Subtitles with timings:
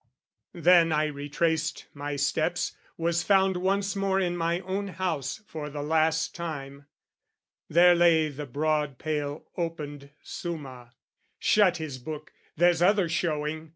[0.55, 5.83] Then I retraced my steps, was found once more In my own house for the
[5.83, 6.87] last time:
[7.69, 10.93] there lay The broad pale opened Summa.
[11.37, 13.69] "Shut his book, "There's other showing!